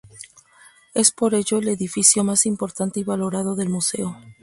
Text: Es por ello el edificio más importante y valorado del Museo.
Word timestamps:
Es 0.95 1.11
por 1.11 1.35
ello 1.35 1.59
el 1.59 1.67
edificio 1.67 2.23
más 2.23 2.47
importante 2.47 2.99
y 2.99 3.03
valorado 3.03 3.55
del 3.55 3.69
Museo. 3.69 4.17